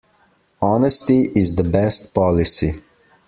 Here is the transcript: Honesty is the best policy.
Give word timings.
Honesty 0.63 1.27
is 1.35 1.53
the 1.53 1.63
best 1.63 2.11
policy. 2.11 2.81